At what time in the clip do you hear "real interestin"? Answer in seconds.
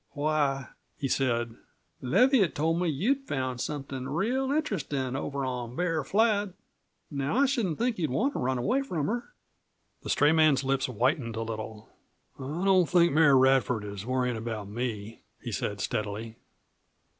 4.09-5.15